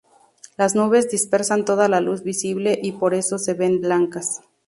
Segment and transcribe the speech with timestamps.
[0.57, 4.41] Las nubes dispersan toda la luz visible y por eso se ven blancas.